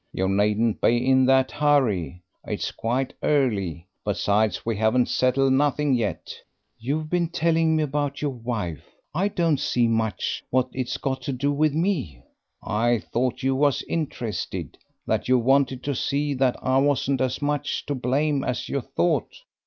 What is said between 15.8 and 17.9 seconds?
to see that I wasn't as much